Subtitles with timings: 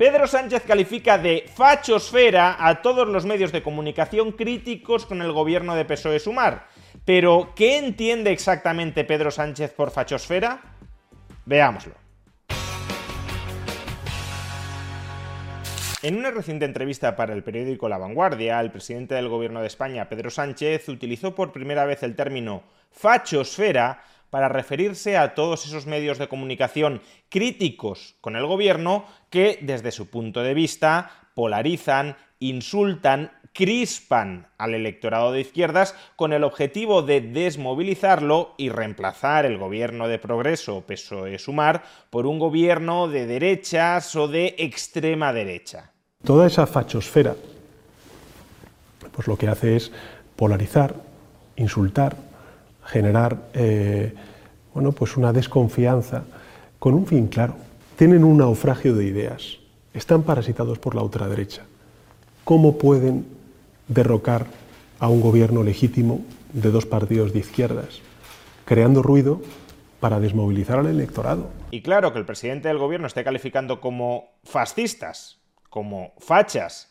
[0.00, 5.74] Pedro Sánchez califica de fachosfera a todos los medios de comunicación críticos con el gobierno
[5.74, 6.68] de PSOE Sumar.
[7.04, 10.62] Pero ¿qué entiende exactamente Pedro Sánchez por fachosfera?
[11.44, 11.92] Veámoslo.
[16.02, 20.08] En una reciente entrevista para el periódico La Vanguardia, el presidente del Gobierno de España,
[20.08, 26.18] Pedro Sánchez, utilizó por primera vez el término fachosfera para referirse a todos esos medios
[26.18, 34.46] de comunicación críticos con el gobierno que, desde su punto de vista, polarizan, insultan, crispan
[34.56, 40.84] al electorado de izquierdas con el objetivo de desmovilizarlo y reemplazar el gobierno de progreso
[40.86, 45.92] PSOE-Sumar por un gobierno de derechas o de extrema derecha.
[46.24, 47.34] Toda esa fachosfera
[49.12, 49.92] pues lo que hace es
[50.36, 50.94] polarizar,
[51.56, 52.16] insultar,
[52.84, 54.14] generar eh,
[54.74, 56.24] bueno, pues una desconfianza
[56.78, 57.54] con un fin claro.
[57.96, 59.58] Tienen un naufragio de ideas,
[59.92, 61.62] están parasitados por la ultraderecha.
[62.44, 63.26] ¿Cómo pueden
[63.88, 64.46] derrocar
[64.98, 66.20] a un gobierno legítimo
[66.52, 68.00] de dos partidos de izquierdas,
[68.64, 69.40] creando ruido
[70.00, 71.50] para desmovilizar al electorado?
[71.70, 75.38] Y claro que el presidente del gobierno esté calificando como fascistas,
[75.68, 76.89] como fachas,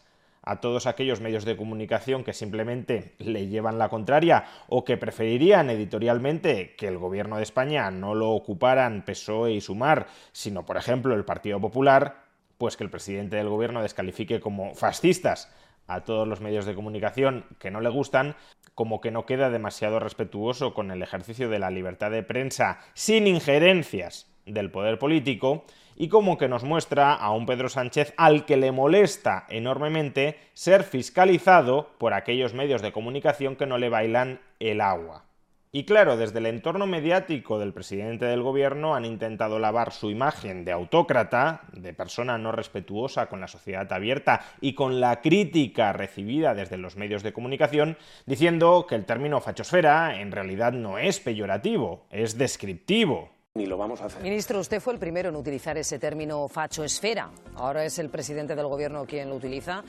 [0.49, 5.69] a todos aquellos medios de comunicación que simplemente le llevan la contraria o que preferirían
[5.69, 11.13] editorialmente que el gobierno de España no lo ocuparan PSOE y Sumar, sino por ejemplo
[11.13, 12.23] el Partido Popular,
[12.57, 15.53] pues que el presidente del gobierno descalifique como fascistas
[15.85, 18.35] a todos los medios de comunicación que no le gustan,
[18.73, 23.27] como que no queda demasiado respetuoso con el ejercicio de la libertad de prensa sin
[23.27, 25.65] injerencias del poder político
[25.99, 30.83] y como que nos muestra a un Pedro Sánchez al que le molesta enormemente ser
[30.83, 35.25] fiscalizado por aquellos medios de comunicación que no le bailan el agua.
[35.71, 40.65] Y claro, desde el entorno mediático del presidente del gobierno han intentado lavar su imagen
[40.65, 46.55] de autócrata, de persona no respetuosa con la sociedad abierta y con la crítica recibida
[46.55, 52.05] desde los medios de comunicación, diciendo que el término fachosfera en realidad no es peyorativo,
[52.09, 53.29] es descriptivo.
[53.55, 54.21] Ni lo vamos a hacer.
[54.21, 57.31] Ministro, usted fue el primero en utilizar ese término fachoesfera.
[57.55, 59.83] Ahora es el presidente del gobierno quien lo utiliza.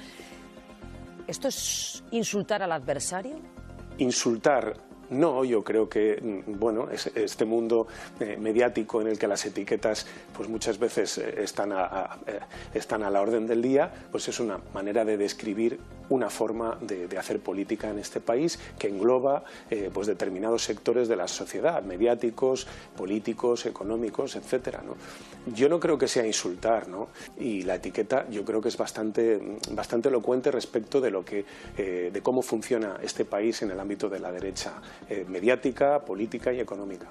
[1.27, 3.39] ¿Esto es insultar al adversario?
[3.99, 4.75] Insultar
[5.11, 7.89] no, yo creo que mm, bueno, este mundo
[8.19, 12.41] eh, mediático en el que las etiquetas pues muchas veces eh, están a, eh,
[12.73, 17.09] están a la orden del día, pues es una manera de describir una forma de,
[17.19, 19.45] hacer política en este país que engloba
[19.93, 22.67] pues determinados sectores de la sociedad, mediáticos,
[22.97, 24.83] políticos, económicos, etcétera.
[25.47, 27.09] Yo no creo que sea insultar, ¿no?
[27.39, 31.45] Y la etiqueta yo creo que es bastante, bastante elocuente respecto de lo que
[31.77, 36.61] de cómo funciona este país en el ámbito de la derecha eh, mediática, política y
[36.61, 37.11] económica.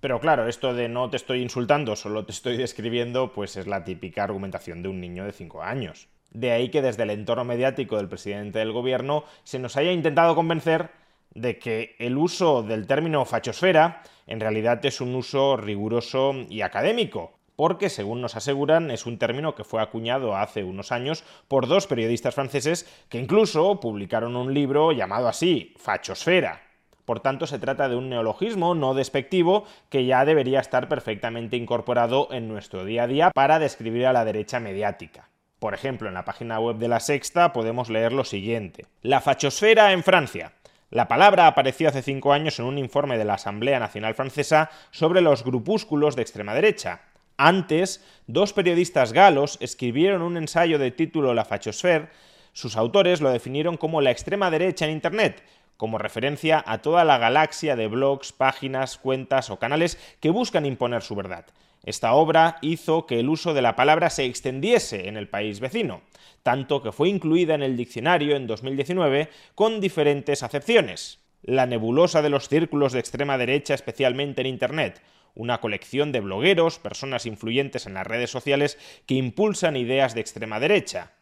[0.00, 3.84] Pero claro, esto de no te estoy insultando, solo te estoy describiendo, pues es la
[3.84, 6.08] típica argumentación de un niño de 5 años.
[6.30, 10.34] De ahí que desde el entorno mediático del presidente del gobierno se nos haya intentado
[10.34, 10.90] convencer
[11.34, 17.32] de que el uso del término fachosfera en realidad es un uso riguroso y académico,
[17.56, 21.86] porque, según nos aseguran, es un término que fue acuñado hace unos años por dos
[21.86, 26.62] periodistas franceses que incluso publicaron un libro llamado así, Fachosfera.
[27.04, 32.28] Por tanto, se trata de un neologismo no despectivo que ya debería estar perfectamente incorporado
[32.32, 35.28] en nuestro día a día para describir a la derecha mediática.
[35.58, 38.84] Por ejemplo, en la página web de La Sexta podemos leer lo siguiente.
[39.00, 40.52] La fachosfera en Francia.
[40.90, 45.22] La palabra apareció hace cinco años en un informe de la Asamblea Nacional Francesa sobre
[45.22, 47.00] los grupúsculos de extrema derecha.
[47.38, 52.10] Antes, dos periodistas galos escribieron un ensayo de título La fachosfera.
[52.52, 55.42] Sus autores lo definieron como la extrema derecha en Internet,
[55.76, 61.02] como referencia a toda la galaxia de blogs, páginas, cuentas o canales que buscan imponer
[61.02, 61.46] su verdad.
[61.84, 66.02] Esta obra hizo que el uso de la palabra se extendiese en el país vecino,
[66.42, 71.20] tanto que fue incluida en el diccionario en 2019 con diferentes acepciones.
[71.42, 75.00] La nebulosa de los círculos de extrema derecha, especialmente en Internet,
[75.36, 80.58] una colección de blogueros, personas influyentes en las redes sociales que impulsan ideas de extrema
[80.58, 81.12] derecha,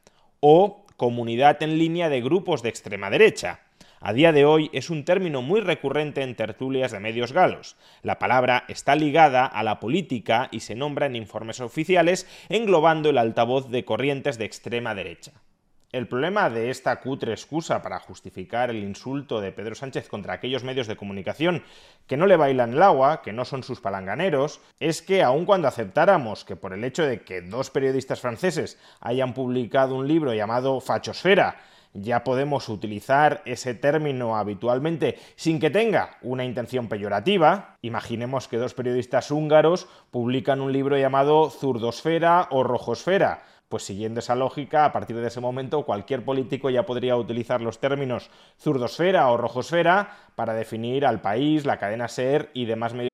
[0.41, 3.61] o comunidad en línea de grupos de extrema derecha,
[4.07, 7.79] a día de hoy es un término muy recurrente en tertulias de medios galos.
[8.03, 13.17] La palabra está ligada a la política y se nombra en informes oficiales englobando el
[13.17, 15.33] altavoz de corrientes de extrema derecha.
[15.91, 20.65] El problema de esta cutre excusa para justificar el insulto de Pedro Sánchez contra aquellos
[20.65, 21.63] medios de comunicación
[22.07, 25.69] que no le bailan el agua, que no son sus palanganeros, es que aun cuando
[25.69, 30.81] aceptáramos que por el hecho de que dos periodistas franceses hayan publicado un libro llamado
[30.83, 31.57] Fachosfera,
[31.95, 37.77] ya podemos utilizar ese término habitualmente sin que tenga una intención peyorativa.
[37.83, 44.37] Imaginemos que dos periodistas húngaros publican un libro llamado Zurdosfera o Rojosfera pues siguiendo esa
[44.37, 48.31] lógica, a partir de ese momento cualquier político ya podría utilizar los términos
[48.61, 53.14] zurdosfera o rojosfera para definir al país, la cadena SER y demás medios.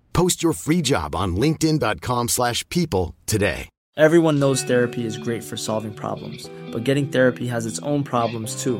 [0.13, 3.67] Post your free job on linkedin.com slash people today.
[3.97, 8.63] Everyone knows therapy is great for solving problems, but getting therapy has its own problems
[8.63, 8.79] too,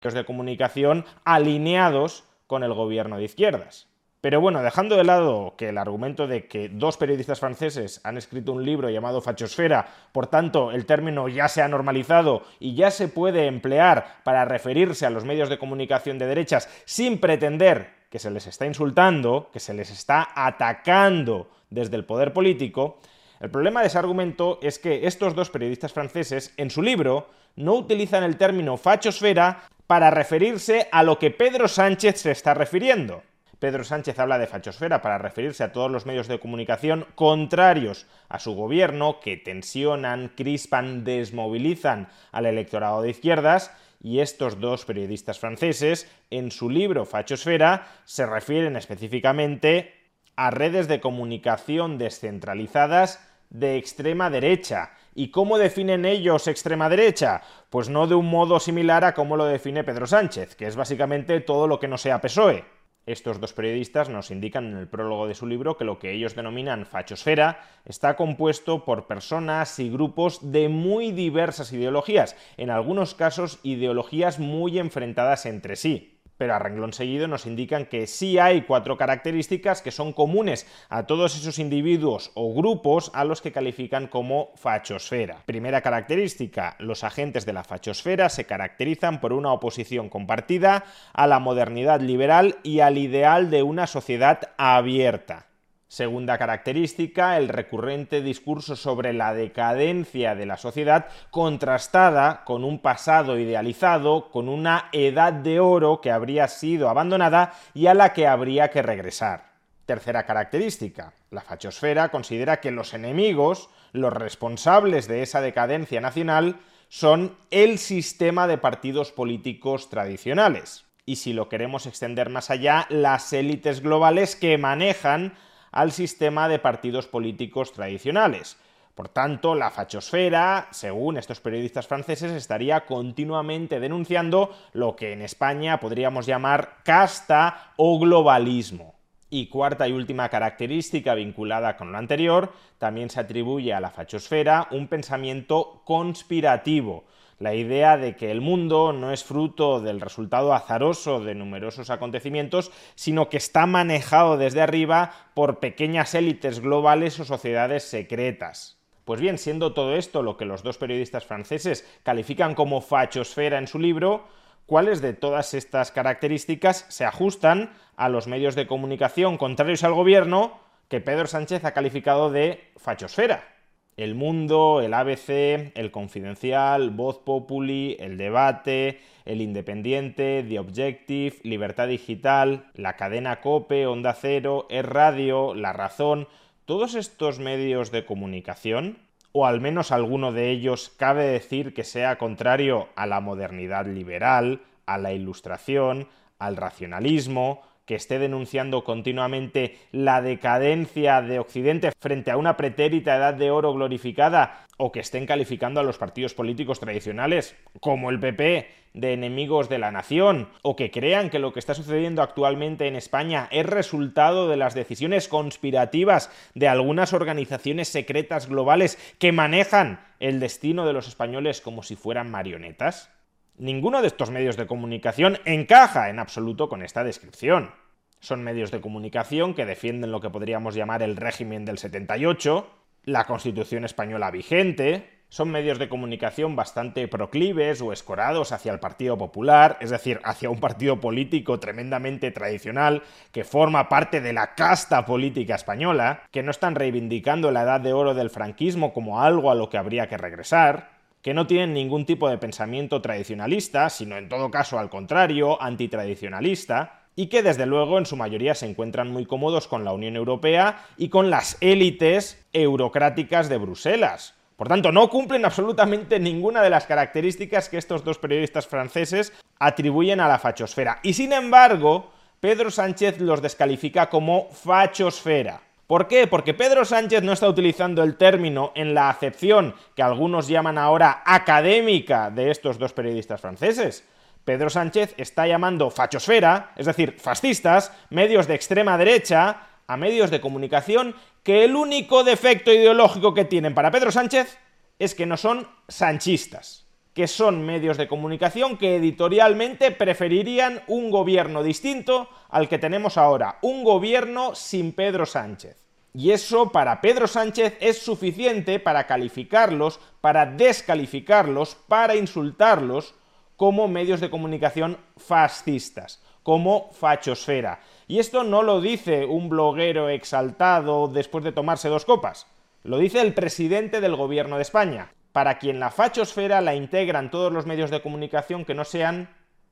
[0.00, 3.88] De comunicación alineados con el gobierno de izquierdas.
[4.20, 8.52] Pero bueno, dejando de lado que el argumento de que dos periodistas franceses han escrito
[8.52, 13.08] un libro llamado Fachosfera, por tanto el término ya se ha normalizado y ya se
[13.08, 18.30] puede emplear para referirse a los medios de comunicación de derechas sin pretender que se
[18.30, 22.98] les está insultando, que se les está atacando desde el poder político,
[23.40, 27.74] el problema de ese argumento es que estos dos periodistas franceses en su libro no
[27.74, 33.22] utilizan el término fachosfera para referirse a lo que Pedro Sánchez se está refiriendo.
[33.58, 38.38] Pedro Sánchez habla de fachosfera para referirse a todos los medios de comunicación contrarios a
[38.38, 46.06] su gobierno, que tensionan, crispan, desmovilizan al electorado de izquierdas, y estos dos periodistas franceses,
[46.30, 49.94] en su libro Fachosfera, se refieren específicamente
[50.36, 54.90] a redes de comunicación descentralizadas de extrema derecha.
[55.18, 57.42] ¿Y cómo definen ellos extrema derecha?
[57.70, 61.40] Pues no de un modo similar a cómo lo define Pedro Sánchez, que es básicamente
[61.40, 62.64] todo lo que no sea PSOE.
[63.04, 66.36] Estos dos periodistas nos indican en el prólogo de su libro que lo que ellos
[66.36, 73.58] denominan fachosfera está compuesto por personas y grupos de muy diversas ideologías, en algunos casos
[73.64, 78.96] ideologías muy enfrentadas entre sí pero a renglón seguido nos indican que sí hay cuatro
[78.96, 84.52] características que son comunes a todos esos individuos o grupos a los que califican como
[84.56, 85.42] fachosfera.
[85.44, 91.40] Primera característica, los agentes de la fachosfera se caracterizan por una oposición compartida a la
[91.40, 95.48] modernidad liberal y al ideal de una sociedad abierta.
[95.88, 103.38] Segunda característica, el recurrente discurso sobre la decadencia de la sociedad contrastada con un pasado
[103.38, 108.68] idealizado, con una edad de oro que habría sido abandonada y a la que habría
[108.68, 109.52] que regresar.
[109.86, 117.34] Tercera característica, la fachosfera considera que los enemigos, los responsables de esa decadencia nacional, son
[117.50, 120.84] el sistema de partidos políticos tradicionales.
[121.06, 125.32] Y si lo queremos extender más allá, las élites globales que manejan
[125.72, 128.58] al sistema de partidos políticos tradicionales.
[128.94, 135.78] Por tanto, la fachosfera, según estos periodistas franceses, estaría continuamente denunciando lo que en España
[135.78, 138.96] podríamos llamar casta o globalismo.
[139.30, 144.66] Y cuarta y última característica vinculada con lo anterior, también se atribuye a la fachosfera
[144.72, 147.04] un pensamiento conspirativo,
[147.38, 152.72] la idea de que el mundo no es fruto del resultado azaroso de numerosos acontecimientos,
[152.94, 158.78] sino que está manejado desde arriba por pequeñas élites globales o sociedades secretas.
[159.04, 163.68] Pues bien, siendo todo esto lo que los dos periodistas franceses califican como fachosfera en
[163.68, 164.26] su libro,
[164.66, 170.58] ¿cuáles de todas estas características se ajustan a los medios de comunicación contrarios al gobierno
[170.88, 173.57] que Pedro Sánchez ha calificado de fachosfera?
[173.98, 181.88] El Mundo, el ABC, el Confidencial, Voz Populi, el Debate, el Independiente, The Objective, Libertad
[181.88, 186.28] Digital, la cadena Cope, Onda Cero, Es Radio, La Razón,
[186.64, 188.98] todos estos medios de comunicación,
[189.32, 194.60] o al menos alguno de ellos, cabe decir que sea contrario a la modernidad liberal,
[194.86, 196.06] a la ilustración,
[196.38, 203.32] al racionalismo, que esté denunciando continuamente la decadencia de Occidente frente a una pretérita edad
[203.32, 208.68] de oro glorificada, o que estén calificando a los partidos políticos tradicionales, como el PP,
[208.92, 212.94] de enemigos de la nación, o que crean que lo que está sucediendo actualmente en
[212.94, 220.40] España es resultado de las decisiones conspirativas de algunas organizaciones secretas globales que manejan el
[220.40, 223.10] destino de los españoles como si fueran marionetas?
[223.58, 227.72] Ninguno de estos medios de comunicación encaja en absoluto con esta descripción.
[228.20, 232.70] Son medios de comunicación que defienden lo que podríamos llamar el régimen del 78,
[233.02, 239.18] la Constitución española vigente, son medios de comunicación bastante proclives o escorados hacia el Partido
[239.18, 245.04] Popular, es decir, hacia un partido político tremendamente tradicional que forma parte de la casta
[245.04, 249.54] política española, que no están reivindicando la edad de oro del franquismo como algo a
[249.54, 254.28] lo que habría que regresar, que no tienen ningún tipo de pensamiento tradicionalista, sino en
[254.28, 259.26] todo caso al contrario, antitradicionalista, y que desde luego en su mayoría se encuentran muy
[259.26, 264.34] cómodos con la Unión Europea y con las élites eurocráticas de Bruselas.
[264.54, 270.20] Por tanto, no cumplen absolutamente ninguna de las características que estos dos periodistas franceses atribuyen
[270.20, 271.00] a la fachosfera.
[271.02, 275.60] Y sin embargo, Pedro Sánchez los descalifica como fachosfera.
[275.88, 276.26] ¿Por qué?
[276.26, 281.22] Porque Pedro Sánchez no está utilizando el término en la acepción que algunos llaman ahora
[281.24, 284.04] académica de estos dos periodistas franceses.
[284.44, 290.42] Pedro Sánchez está llamando fachosfera, es decir, fascistas, medios de extrema derecha, a medios de
[290.42, 294.58] comunicación que el único defecto ideológico que tienen para Pedro Sánchez
[294.98, 296.86] es que no son sanchistas,
[297.18, 303.58] que son medios de comunicación que editorialmente preferirían un gobierno distinto al que tenemos ahora,
[303.60, 305.84] un gobierno sin Pedro Sánchez.
[306.14, 313.16] Y eso para Pedro Sánchez es suficiente para calificarlos, para descalificarlos, para insultarlos
[313.56, 317.80] como medios de comunicación fascistas, como fachosfera.
[318.06, 322.46] Y esto no lo dice un bloguero exaltado después de tomarse dos copas,
[322.84, 327.52] lo dice el presidente del gobierno de España, para quien la fachosfera la integran todos
[327.52, 329.28] los medios de comunicación que no sean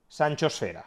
[0.09, 0.87] sanchosfera.